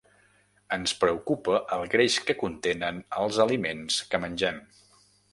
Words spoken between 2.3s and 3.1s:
contenen